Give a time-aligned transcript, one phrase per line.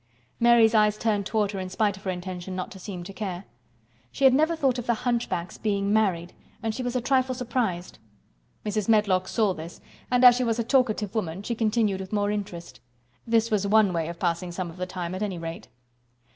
[0.39, 3.45] Mary's eyes turned toward her in spite of her intention not to seem to care.
[4.11, 7.99] She had never thought of the hunchback's being married and she was a trifle surprised.
[8.65, 8.89] Mrs.
[8.89, 9.79] Medlock saw this,
[10.09, 12.79] and as she was a talkative woman she continued with more interest.
[13.27, 15.67] This was one way of passing some of the time, at any rate.